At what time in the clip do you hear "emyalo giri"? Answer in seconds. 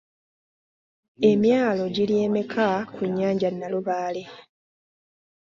1.31-2.15